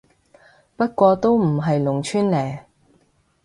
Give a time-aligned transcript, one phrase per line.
[0.75, 2.65] 不過都唔係農村嘞